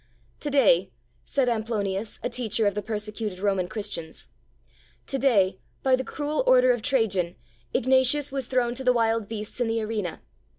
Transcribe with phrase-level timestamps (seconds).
[0.39, 0.89] 'To day,'
[1.23, 4.29] said Amplonius, a teacher of the persecuted Roman Christians,
[5.05, 7.35] 'to day, by the cruel order of Trajan,
[7.71, 10.19] Ignatius was thrown to the wild beasts in the arena.